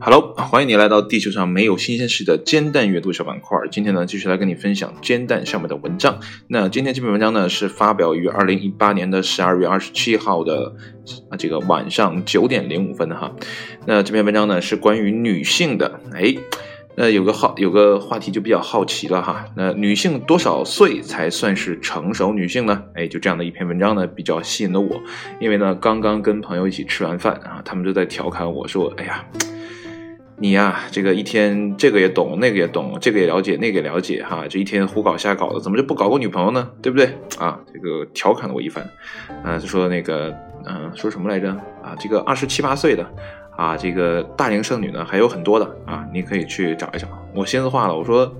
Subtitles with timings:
[0.00, 3.56] Hello，欢迎你来到地球上没有新鲜事的煎蛋阅读小板块。
[3.70, 6.18] 今天呢，继续来跟你分享煎蛋上面的文章。
[6.48, 10.74] 那今天这篇文章呢，是发表于二零一八年的十二月二十七号的
[11.30, 13.32] 啊这个晚上九点零五分的哈。
[13.86, 16.00] 那这篇文章呢，是关于女性的。
[16.12, 16.34] 哎，
[17.00, 19.44] 那有个好有个话题就比较好奇了哈。
[19.54, 22.82] 那女性多少岁才算是成熟女性呢？
[22.94, 25.00] 哎，就这样的一篇文章呢，比较吸引了我。
[25.38, 29.24] 因为呢，刚刚跟朋友一起吃完饭啊，他们就在调侃我说：“哎呀。”
[30.40, 36.68] 你呀，这个一天这个也懂，那个也懂，这个也了解，那个也了解，哈，这一天胡搞瞎搞的，怎么就不搞个女朋友呢？
[36.82, 37.06] 对不对？
[37.38, 38.88] 啊，这个调侃了我一番，
[39.44, 40.32] 啊，就说那个，
[40.64, 41.50] 嗯，说什么来着？
[41.82, 43.04] 啊，这个二十七八岁的，
[43.58, 47.06] 啊，这个大龄剩女呢还有很多的，啊，你可以去找一找。
[47.34, 48.34] 我心思话了，我说。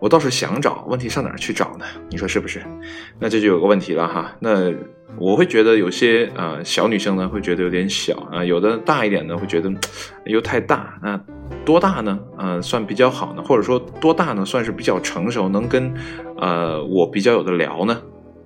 [0.00, 1.86] 我倒是想找，问题上哪儿去找呢？
[2.10, 2.62] 你说是不是？
[3.18, 4.30] 那这就有个问题了哈。
[4.38, 4.70] 那
[5.18, 9.72] 我会觉得有些啊小女生呢会觉得有点小啊，有的大一点呢会觉得
[10.26, 10.98] 又太大。
[11.02, 11.18] 那
[11.64, 12.18] 多大呢？
[12.36, 13.42] 呃，算比较好呢？
[13.42, 14.44] 或者说多大呢？
[14.44, 15.94] 算是比较成熟，能跟
[16.36, 17.98] 呃我比较有的聊呢？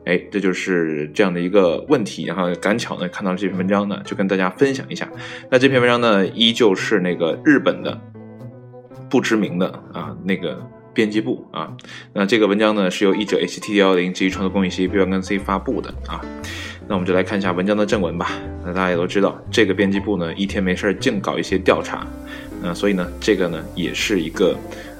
[0.08, 2.24] 哎，这就是这样的一个问题。
[2.24, 5.08] 然后赶巧呢看到了这篇文章呢，就跟大家分享一下。
[5.50, 8.00] 那这篇文章呢，依旧是那个日本的
[9.10, 10.58] 不知名的啊那个。
[10.94, 11.72] 编辑部啊，
[12.12, 16.20] 那这个文章呢是由译者 HTT 幺零基于创作公益协议 B 跟 C 发布的啊，
[16.88, 18.32] 那我们就来看一下文章的正文吧。
[18.64, 22.04] 那大家也都知道，这个编辑部呢一天没事净搞一些调查，
[22.60, 24.56] 那所以呢这个呢也是一个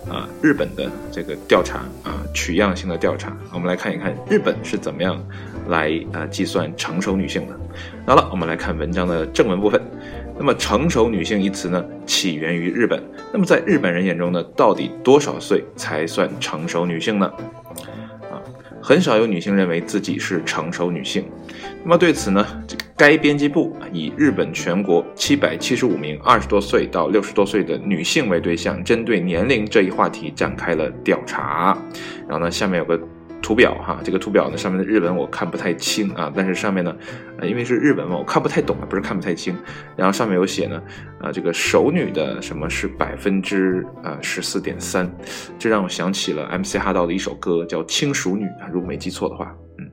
[0.08, 3.36] 啊日本的这个调查啊取样性的调查。
[3.52, 5.22] 我们来看一看日本是怎么样
[5.68, 7.58] 来啊计算成熟女性的。
[8.06, 9.80] 好了，我们来看文章的正文部分。
[10.40, 13.02] 那么“成熟女性”一词呢，起源于日本。
[13.32, 17.26] 那么在日本人眼中呢，到底多少岁才算成熟女性呢？
[18.30, 18.38] 啊，
[18.80, 21.24] 很少有女性认为自己是成熟女性。
[21.82, 31.76] 那么对此呢，这个该编辑部以日本全国七百七十五名二十多岁到六十多岁的女性为对象，针对年龄这一话题展开了调查。
[32.28, 33.00] 然后呢，下面有个。
[33.40, 36.94] 图表哈，这个图表呢上面的日文我看不太清啊，但是上面呢，
[37.38, 39.56] 呃，因为是日文嘛，我看不太懂啊，不是看不太清。
[39.96, 40.82] 然后上面有写呢，
[41.20, 45.08] 啊，这个熟女的什么是百分之啊十四点三，
[45.56, 49.88] 这让我想起了 MC 哈道的一首歌叫《轻熟女》啊，如果没记错的话，嗯。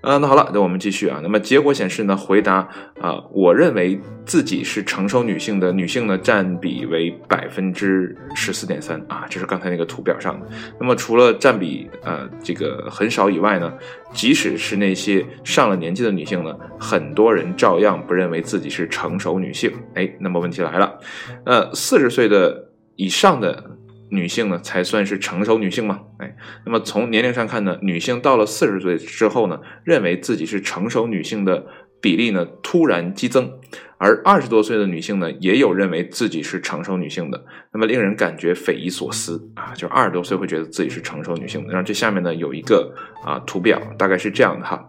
[0.00, 1.20] 啊，那好了，那我们继续啊。
[1.22, 2.66] 那么结果显示呢，回答
[3.00, 10.46] 啊，我认为自己是成熟女性的女性呢，占比为百分之十四点三啊，这是刚才那个图表上的。
[10.80, 13.72] 那么除了占比呃这个很少以外呢，
[14.12, 19.70] 即使是那些上了年纪的女性呢，很多人照样不认为自己是成熟女性。
[19.94, 20.98] 哎，那么问题来了，
[21.44, 23.76] 呃，四十岁的以上的。
[24.12, 26.00] 女性呢才算是成熟女性吗？
[26.18, 26.29] 哎，
[26.64, 31.66] 那么从年龄上看呢，女性到了四十岁之后呢，认为自己是成熟女性的
[32.00, 33.52] 比例呢突然激增，
[33.98, 39.74] 而二十多岁的女性呢也有认为自己是成熟女性的，那么令人感觉匪夷所思啊！
[39.74, 44.88] 就二十多岁会觉得自己是成熟女性的，然后这下面呢有一个啊图表，大概是这样的哈。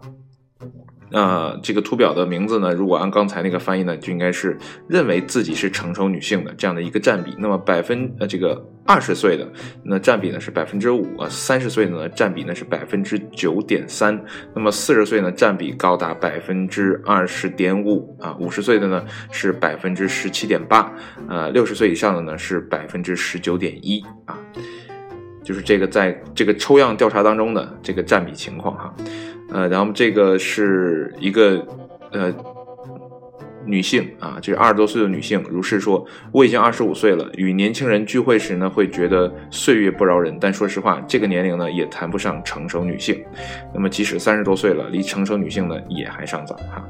[1.12, 2.72] 那这个图表的名字呢？
[2.72, 4.56] 如果按刚才那个翻译呢，就应该是
[4.88, 7.34] 认为自己是成熟女性的这样的一个占比。
[7.38, 9.46] 那么百分呃这个二十岁的
[9.84, 14.18] 那占比呢是百分之五，三十岁的呢占比呢是百分之九点三，
[14.54, 20.90] 那么四十岁呢占比高达百分之二十点五啊，五十岁的呢是百分之十七点八，
[21.28, 24.38] 呃六十岁以上的呢是百分之十九点一啊，
[25.42, 28.94] 就是这个在这个抽样调查当中的这个占比情况哈。
[29.52, 31.66] 呃，然后这个是一个
[32.10, 32.34] 呃
[33.66, 43.22] 女性啊，就是二十多岁的女性，如是说，我已经二十五岁了，与年轻人聚会时呢，会觉得岁月不饶人，但说实话，这个年龄呢，也谈不上成熟女性。
[43.74, 46.82] 那么，即使三十多岁了，离成熟女性呢，也还尚早哈。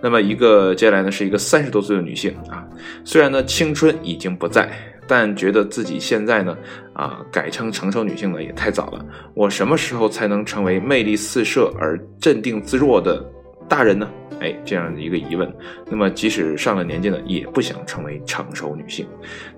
[0.00, 2.62] 那么，一个接下来呢，是一个三十多岁的女性啊，
[3.04, 4.70] 虽然呢，青春已经不在。
[5.06, 6.56] 但觉得自己现在呢，
[6.92, 9.04] 啊，改称成熟女性呢也太早了。
[9.34, 13.24] 我什么时候才能成为魅力四射而镇定自若的
[13.72, 14.06] 大人呢？
[14.38, 15.50] 哎，这样的一个疑问。
[15.88, 19.06] 那么，即使上了年纪呢，也不想成为成熟女性。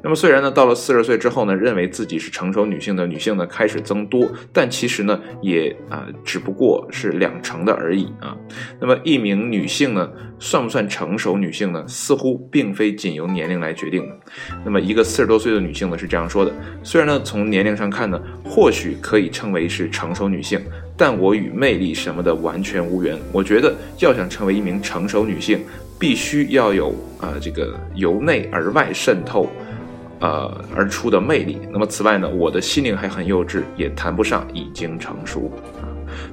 [0.01, 8.37] 那么，虽然呢，到了四十岁之后呢，认为自己是成熟女性的女性呢开始增多，但其实呢，也啊，只不过是两成的而已啊。
[8.81, 10.09] 那么，一名女性呢，
[10.39, 11.83] 算不算成熟女性呢？
[11.89, 14.17] 似乎并非仅由年龄来决定的。
[14.65, 16.53] 那么，一个四十多岁的女性呢是这样说的：
[16.85, 20.61] 虽然呢，从年龄上看呢，或许可以称为是成熟女性。
[20.97, 23.19] 但我与魅力什么的完全无缘。
[23.33, 25.61] 我觉得要想成为一名成熟女性，
[25.99, 29.49] 必须要有啊这个由内而外渗透，
[30.21, 31.59] 呃而出的魅力。
[31.73, 35.51] 那么此外呢，我的心灵还很幼稚，也谈不上已经成熟。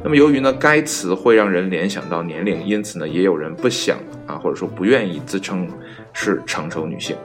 [0.03, 3.97] 那么由于呢该词会让人联想到年龄，因此呢也有人不想
[4.27, 5.67] 啊或者说不愿意自称
[6.13, 7.15] 是成熟女性。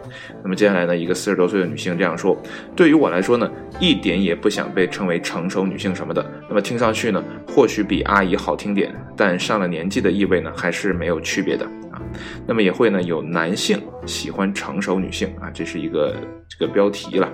[0.43, 2.37] 那么接下来呢一个四十多岁的女性这样说：
[2.75, 3.50] 对于我来说呢
[3.81, 6.25] 一点也不想被称为成熟女性什么的。
[6.49, 12.02] 那么听上去呢或许比阿姨好听点，但上了年纪的意味呢还是没有区别的啊。
[12.46, 16.14] 那么也会呢有男性喜欢成熟女性啊，这是一个
[16.48, 17.32] 这个标题了。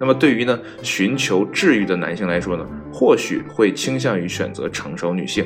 [0.00, 5.44] 那么对于呢寻求治愈的男性来说呢，或许会倾向于选择成熟女性，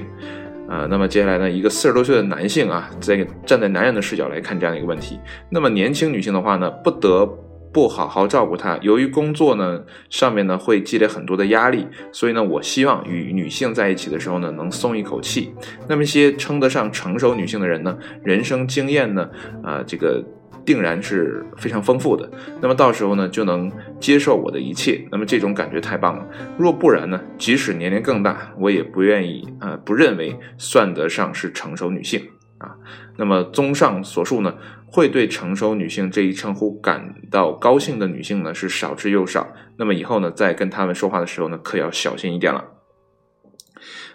[0.69, 5.19] 啊，那么接下来呢一个四十多岁的男性啊，在站在男人的视角来看这样的一个问题。
[5.49, 7.27] 那么年轻女性的话呢，不得
[7.73, 15.53] 不好好照顾她，由于工作呢上面呢会积累很多的压力，所以呢我希望与女性在一起的时候呢能松一口气。
[15.89, 19.29] 那么一些称得上成熟女性的人呢，人生经验呢
[19.63, 20.23] 啊这个。
[20.65, 22.31] 定然是非常丰富的，
[22.61, 26.25] 那么到时候呢就能接受我的一切，那么这种感觉太棒了。
[26.57, 32.23] 若不然呢，即使年龄更大，我也不愿意啊，不认为算得上是成熟女性
[32.63, 32.77] 啊。
[33.17, 34.55] 那么综上所述呢，
[34.87, 39.53] 会对成熟女性这一称呼感到高兴的女性呢是少之又少。
[39.77, 42.65] 那么以后呢，在跟他们说话的时候呢，可要小心一点了。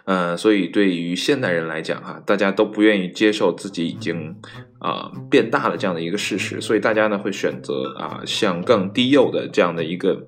[0.05, 4.35] 呃，所以对于现代人来讲，哈，大家都不愿意接受自己已经
[4.79, 10.27] 啊变大了这样的一个事实，所以大家呢会选择啊向更低幼的这样的一个。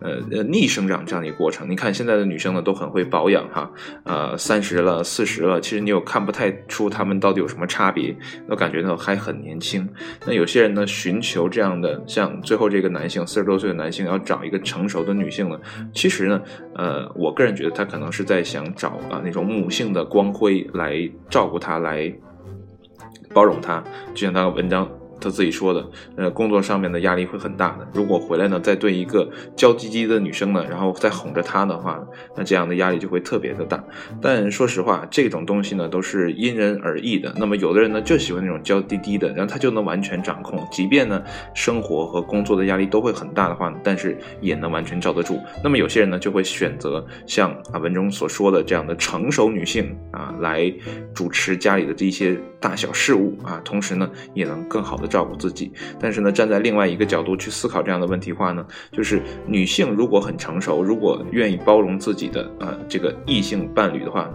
[0.00, 3.70] 呃呃，逆生长这样的一个过程，你看现在的女生呢都很会保养哈，
[4.04, 8.14] 呃，三十了、四十了，其实你又看不太出她们到底有什么差别，
[8.48, 9.88] 都感觉到还很年轻。
[10.26, 15.58] 那有些人呢寻求这样的，像最后这个男性四十多岁的男性要找一个成熟的女性呢，
[15.92, 16.42] 其实呢，
[16.74, 22.12] 呃，我个人觉得他可能是在想找啊那种母性的光辉来照顾她，来
[23.34, 23.84] 包容她，
[24.14, 24.88] 就像那个文章。
[25.20, 25.86] 他自己说的，
[26.16, 27.86] 呃，工作上面的压力会很大的。
[27.92, 32.00] 如果回来呢，再对一个娇滴滴的女生呢，然后再哄着她的话，
[32.36, 33.82] 那这样的压力就会特别的大。
[34.22, 37.34] 但说实话，这种东西呢，都是因人而异的。
[37.36, 41.22] 那么有的人呢，就喜欢那种娇滴滴的，然后他就能完全掌控，即便呢，
[41.54, 45.40] 生活和工作的压力都会很大的话，但是也能完全罩得住。
[45.64, 50.72] 那么有些人呢，就会选择像啊文中所说的这样的成熟女性啊，来
[51.12, 55.07] 主持家里的这些大小事务啊，同时呢，也能更好的。
[55.08, 64.30] 照顾自己，但是呢，站在另外一个角度去思考这样的问题话呢，就是女性如果很成熟，如果愿意包容自己的啊这个异性伴侣的话，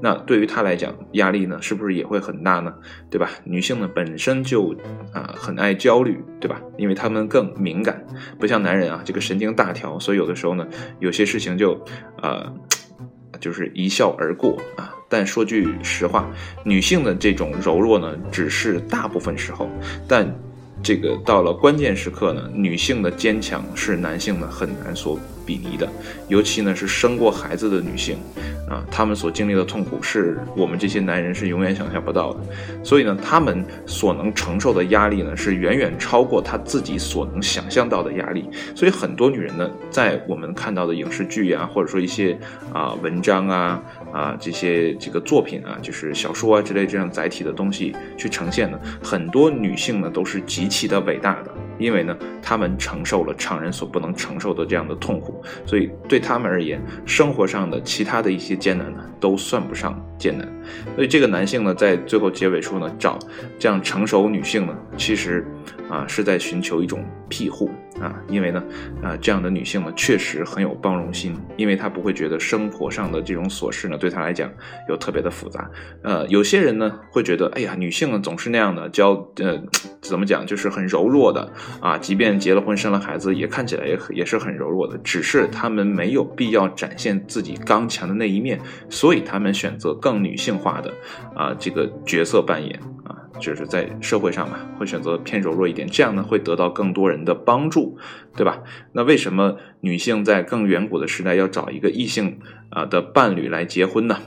[0.00, 2.72] 那对于她来讲压力呢是不是也会很大呢？
[3.10, 3.30] 对吧？
[3.44, 4.74] 女性呢本身就
[5.12, 6.60] 啊很爱焦虑，对吧？
[6.76, 8.04] 因为她们更敏感，
[8.38, 10.66] 不像男人啊这个神经大条，所以有的时候呢
[10.98, 11.82] 有些事情就
[12.22, 12.52] 呃
[13.40, 14.94] 就是一笑而过啊。
[15.08, 16.28] 但说句实话，
[16.64, 19.70] 女性的这种柔弱呢，只是大部分时候，
[20.06, 20.30] 但
[20.82, 25.18] 这个到了关键时刻呢，女性的坚强是男性呢很难所。
[25.48, 25.88] 比拟的，
[26.28, 28.18] 尤其呢是生过孩子的女性，
[28.68, 32.40] 啊，她们所经历的痛苦是我们这些男人是永远想象不到的，
[32.84, 42.38] 所以呢，她们所能承受的压力呢是远远超过她自己所能想象到的压力，所以很多女人呢，在我们看到的影视剧啊，或者说一些
[42.74, 51.50] 啊文章啊啊这些这个作品啊，就是小说啊之类这样载体的东西去呈现呢，很多女性呢都是极其的伟大的。
[51.78, 60.46] 因为呢，他们承受了常人所不能承受的这样的痛苦，所以对他们而言，生活上的其他的一些艰难呢，都算不上艰难。
[60.94, 63.18] 所以这个男性呢，在最后结尾处呢，找
[63.58, 65.46] 这样成熟女性呢，其实
[65.88, 67.70] 啊是在寻求一种庇护。
[68.00, 68.62] 啊，因为呢，
[69.02, 74.50] 啊，这样的女性呢，确实很有包容心，因为她不会觉得生活上的这种琐事呢，对她来讲
[74.88, 75.68] 有特别的复杂。
[76.02, 79.60] 呃，有些人呢会觉得，哎呀，女性呢总是那样的，娇，呃，
[80.00, 81.50] 怎么讲，就是很柔弱的
[81.80, 90.94] 啊，即便结了婚生了孩子，也看起来也也是很柔弱的，只是她们没有必要展现自己刚强的那一面，所以她们选择更女性化的
[91.34, 93.16] 啊这个角色扮演啊。
[93.40, 97.98] 就是在社会上嘛，会选择偏柔弱一点，这样呢会得到更多人的帮助，
[98.36, 98.62] 对吧？
[98.92, 104.18] 那为什么女性在更远古的时代要找一个异性啊的伴侣来结婚呢？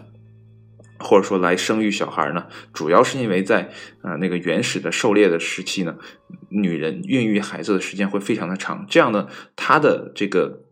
[1.00, 2.46] 或者说来生育小孩呢？
[2.74, 3.70] 主要是因为在
[4.01, 5.96] 啊那个原始的狩猎的时期呢，
[6.50, 10.71] 女人孕育孩子的时间会非常的长，这样呢她的这个。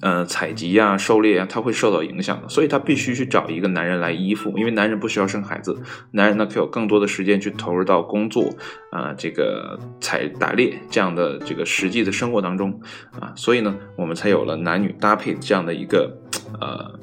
[0.00, 5.76] 呃，采集呀、狩猎啊，他会受到影响的，所以他必须去找一个男人来依附，因为男人不需要生孩子，
[6.12, 8.48] 男人呢可以有更多的时间去投入到工作
[8.90, 12.80] 啊，这个采打猎这样的这个实际的生活当中。
[13.20, 16.16] 啊，所以呢，我们才有了男女搭配这样的一个
[16.58, 16.98] 呃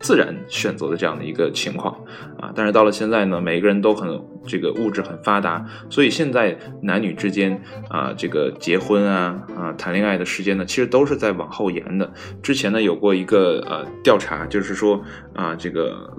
[0.00, 1.94] 自然选择的这样的一个情况
[2.38, 2.52] 啊。
[2.54, 12.10] 但是到了现在呢，每个人都很这个物质很发达，所以现在男女之间啊，这个结婚啊啊谈恋爱的时间呢，其实都是在往后延的。
[12.42, 15.02] 之前呢有过一个呃调查，就是说
[15.34, 16.12] 啊这个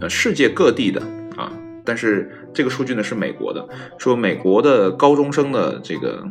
[0.00, 1.00] 呃世界各地的
[1.36, 1.52] 啊，
[1.84, 3.66] 但是这个数据呢是美国的，
[3.98, 6.24] 说美国的高中生的这个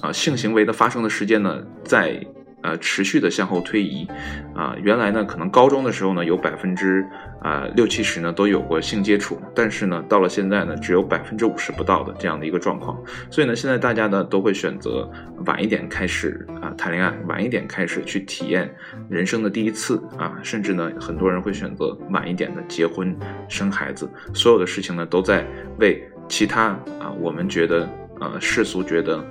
[0.00, 2.24] 啊性行为的发生的时间呢在。
[2.60, 4.06] 呃，持续的向后推移，
[4.52, 7.06] 啊，原来呢，可能高中的时候呢，有百分之
[7.40, 13.00] 啊六七十呢都有过性接触，但是呢，到了现在呢，只有百分之五十不到的这样的一个状况。
[13.30, 15.08] 所以呢，现在大家呢都会选择
[15.46, 18.68] 晚一点开始啊谈恋爱，晚一点开始去体验
[19.08, 23.16] 人生的第一次啊，甚至呢，很多人会选择晚一点的结婚
[23.48, 24.10] 生孩子。
[24.34, 25.46] 所有的事情呢，都在
[25.78, 27.88] 为其他啊我们觉得
[28.20, 29.24] 呃世俗觉得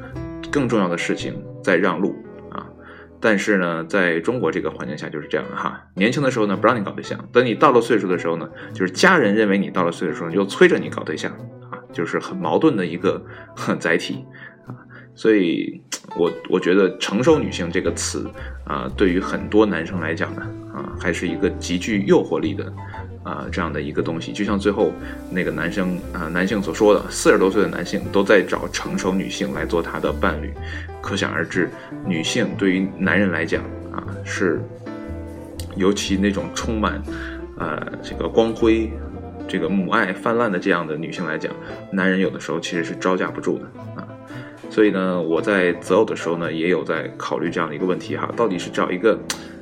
[0.49, 2.15] 更重要的事情在让路。
[3.19, 5.81] 但是呢，在中国这个环境下就是这样哈。
[5.95, 11.31] 年轻的时候呢，不让你搞对象；等你到了岁数的时候呢，就是家人认为你到了岁数的时候，又催着你搞对象
[11.71, 13.23] 啊，就是很矛盾的一个
[13.79, 14.25] 载体
[14.67, 14.75] 啊。
[15.15, 15.81] 所以，
[16.15, 18.29] 我我觉得“成熟女性”这个词
[18.65, 20.41] 啊，对于很多男生来讲呢，
[20.73, 22.71] 啊，还是一个极具诱惑力的。
[23.27, 24.93] 啊，这样的一个东西，就像最后
[25.29, 30.53] 那个男生啊，男性所说的，四十多岁的男性都在找成熟女性来做他的伴侣，
[31.01, 31.69] 可想而知，
[32.05, 34.61] 女性对于男人来讲啊，是
[35.75, 37.03] 尤其那种充满
[37.57, 38.89] 呃这个光辉、
[39.45, 41.53] 这个母爱泛滥的这样的女性来讲，
[41.91, 43.65] 男人有的时候其实是招架不住的
[44.01, 44.07] 啊。
[44.69, 49.19] 所以呢，我在择偶的时候呢，也有在考虑这样的一个问题哈，到底是找一个。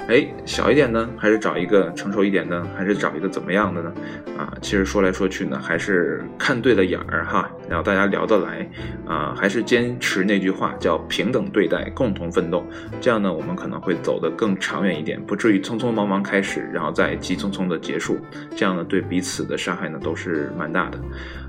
[0.07, 3.91] 哎，小一点呢，还是找一个成熟一点的，还是找一个怎么样的呢？
[4.37, 8.69] 啊，其实说来说去呢，还是看对了眼儿哈，然后大家聊得来，
[9.07, 12.63] 啊，还是坚持那句话，叫平等对待，共同奋斗，
[13.01, 18.19] 这样呢，我们可能会走得更长远一点，不至于匆匆忙忙开始，然后再急匆匆的结束，
[18.55, 20.99] 这样呢，对彼此的伤害呢都是蛮大的。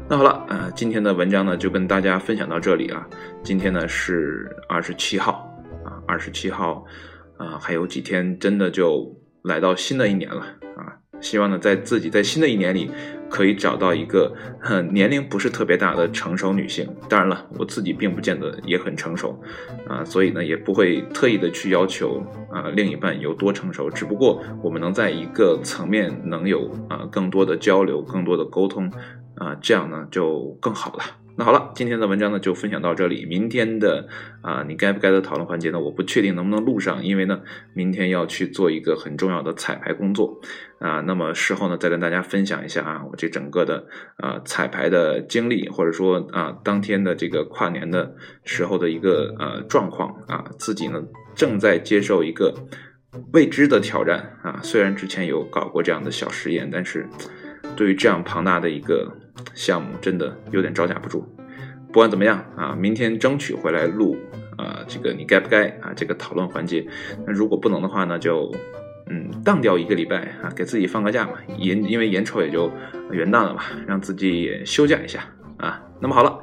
[0.09, 3.07] 那好了，啊，今天的文章呢就跟大家分享到这里了。
[3.43, 6.83] 今天呢是二十七号，啊，二十七号。
[7.39, 10.41] 啊，还有几天，真的就来到新的一年了
[10.77, 10.99] 啊！
[11.21, 12.91] 希望呢，在自己在新的一年里，
[13.31, 14.35] 可以找到一个
[14.91, 16.89] 年龄不是特别大的成熟女性。
[17.09, 19.43] 当然了，我自己并不见得也很成熟
[19.89, 23.91] 啊，所以呢，也不会特意的去要求啊另一半有多成熟。
[23.91, 28.91] 只不过我们能在一个层面能有啊更多的交流，更多的沟通
[29.37, 31.05] 啊，这样呢就更好了。
[31.39, 33.27] 那好了，今天的文章呢就分享到这里。
[33.27, 34.09] 明天的
[34.41, 35.79] 啊，你该不该的讨论环节呢？
[35.79, 37.43] 我不确定能不能录上，因为呢，
[37.75, 40.41] 明天要去做一个很重要的彩排工作
[40.79, 41.03] 啊。
[41.03, 48.15] 那么事后呢，再跟大家分享一下啊，我这整个的啊彩排的经历，或者说啊当天的这个跨年的
[48.45, 51.03] 时候的一个呃状况啊，自己呢
[51.35, 52.55] 正在接受一个
[53.35, 54.59] 未知的挑战啊。
[54.63, 57.07] 虽然之前有搞过这样的小实验，但是
[57.77, 59.13] 对于这样庞大的一个。
[59.55, 61.25] 项目真的有点招架不住，
[61.89, 64.17] 不管怎么样啊，明天争取回来录
[64.57, 65.93] 啊，这个你该不该啊？
[65.97, 66.87] 这个讨论环节，
[67.27, 68.53] 那如果不能的话呢，就
[69.09, 72.71] 嗯当掉一个礼拜啊，给自己放个假嘛，眼因为眼瞅也就
[73.11, 75.21] 元旦了嘛，让自己也休假一下
[75.59, 75.83] 啊。
[76.01, 76.41] 那么好了，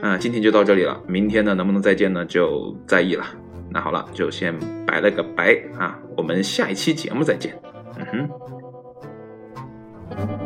[0.00, 2.24] 啊，今天就到这里了，明天呢能不能再见呢？
[2.24, 3.24] 就在意了。
[3.70, 7.56] 那好了，就先拜了个拜啊，我们下一期节目再见。
[7.98, 8.28] 嗯
[10.10, 10.45] 哼。